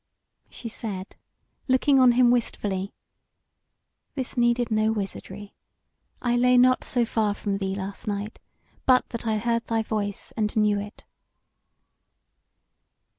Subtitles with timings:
[0.49, 1.15] She said,
[1.67, 2.91] looking on him wistfully:
[4.15, 5.53] "This needed no wizardry.
[6.23, 8.39] I lay not so far from thee last night,
[8.87, 11.03] but that I heard thy voice and knew it."